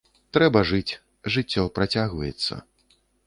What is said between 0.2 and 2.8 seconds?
Трэба жыць, жыццё працягваецца.